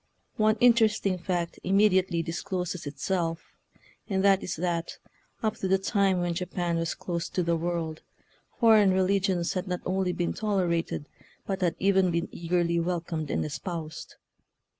One 0.37 0.57
interesting 0.59 1.19
fact 1.19 1.59
immediately 1.63 2.23
discloses 2.23 2.87
it 2.87 2.97
self, 2.97 3.53
and 4.09 4.23
that 4.25 4.41
is 4.41 4.55
that 4.55 4.97
up 5.43 5.57
to 5.57 5.67
the 5.67 5.77
time 5.77 6.21
when 6.21 6.33
Japan 6.33 6.77
was 6.77 6.95
closed 6.95 7.35
to 7.35 7.43
the 7.43 7.55
world 7.55 8.01
foreign 8.59 8.93
religions 8.93 9.53
had 9.53 9.67
not 9.67 9.81
only 9.85 10.11
been 10.11 10.33
tolerated, 10.33 11.07
but 11.45 11.61
had 11.61 11.75
even 11.77 12.09
been 12.09 12.29
eagerly 12.31 12.79
welcomed 12.79 13.29
and 13.29 13.45
espoused. 13.45 14.15